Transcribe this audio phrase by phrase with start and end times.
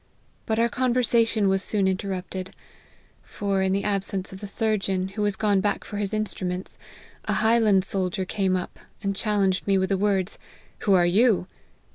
[0.47, 2.55] But our conversation was soon interrupted;
[3.21, 6.79] for, in the absence of the sur geon, who was gone back for his instruments,
[7.25, 10.39] a highland soldier came up, and challenged me with the words,
[10.79, 11.45] 'Who are you?'